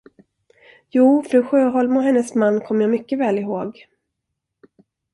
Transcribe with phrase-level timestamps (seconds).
[0.89, 3.87] Jo, fru Sjöholm och hennes man kommer jag mycket väl ihåg.